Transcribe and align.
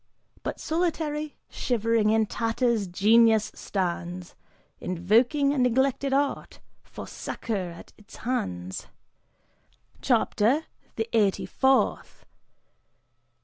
But 0.41 0.59
solitary, 0.59 1.35
shivering, 1.47 2.09
in 2.09 2.25
tatters 2.25 2.87
Genius 2.87 3.51
stands 3.53 4.33
Invoking 4.79 5.53
a 5.53 5.59
neglected 5.59 6.11
art, 6.11 6.59
for 6.81 7.05
succor 7.05 7.69
at 7.69 7.93
its 7.99 8.15
hands. 8.15 8.87
CHAPTER 10.01 10.63
THE 10.95 11.07
EIGHTY 11.15 11.45
FOURTH. 11.45 12.25